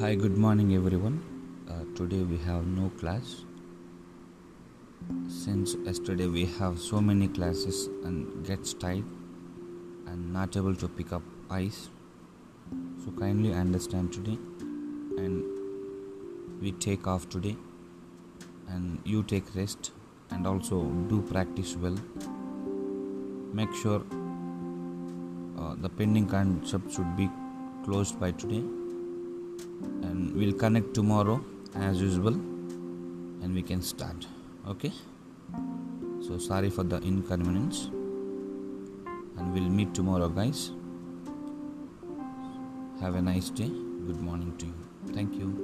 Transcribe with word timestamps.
Hi, 0.00 0.16
good 0.16 0.36
morning, 0.36 0.74
everyone. 0.74 1.22
Uh, 1.70 1.84
today 1.96 2.22
we 2.22 2.36
have 2.38 2.66
no 2.66 2.90
class. 2.98 3.44
Since 5.28 5.76
yesterday 5.84 6.26
we 6.26 6.46
have 6.58 6.80
so 6.80 7.00
many 7.00 7.28
classes 7.28 7.86
and 8.02 8.44
gets 8.44 8.74
tired 8.74 9.04
and 10.08 10.32
not 10.32 10.56
able 10.56 10.74
to 10.74 10.88
pick 10.88 11.12
up 11.12 11.22
eyes. 11.48 11.90
So 13.04 13.12
kindly 13.12 13.54
understand 13.54 14.12
today 14.12 14.36
and 15.16 15.44
we 16.60 16.72
take 16.72 17.06
off 17.06 17.28
today 17.28 17.56
and 18.66 18.98
you 19.04 19.22
take 19.22 19.54
rest 19.54 19.92
and 20.30 20.44
also 20.44 20.82
do 21.08 21.22
practice 21.22 21.76
well. 21.76 21.98
Make 23.52 23.72
sure 23.74 24.02
uh, 25.56 25.76
the 25.76 25.88
pending 25.88 26.26
concept 26.26 26.92
should 26.92 27.16
be 27.16 27.30
closed 27.84 28.18
by 28.18 28.32
today 28.32 28.64
we'll 30.34 30.52
connect 30.52 30.94
tomorrow 30.94 31.40
as 31.76 32.00
usual 32.00 32.34
and 33.42 33.54
we 33.54 33.62
can 33.62 33.80
start 33.80 34.26
okay? 34.66 34.92
So 36.26 36.38
sorry 36.38 36.70
for 36.70 36.82
the 36.84 36.98
inconvenience 36.98 37.84
and 39.36 39.52
we'll 39.52 39.70
meet 39.80 39.94
tomorrow 39.94 40.28
guys. 40.28 40.72
Have 43.00 43.14
a 43.14 43.22
nice 43.22 43.50
day. 43.50 43.68
Good 44.08 44.20
morning 44.20 44.56
to 44.58 44.66
you. 44.66 44.74
Thank 45.12 45.34
you 45.34 45.63